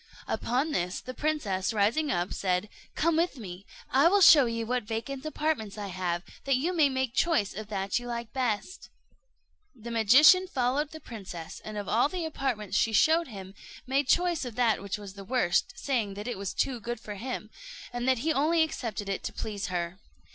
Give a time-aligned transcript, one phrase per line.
[0.27, 4.81] Upon this the princess, rising up, said, "Come with me, I will show you what
[4.81, 8.89] vacant apartments I have, that you may make choice of that you like best."
[9.75, 13.53] The magician followed the princess, and of all the apartments she showed him,
[13.85, 17.13] made choice of that which was the worst, saying that it was too good for
[17.13, 17.51] him,
[17.93, 19.99] and that he only accepted it to please her.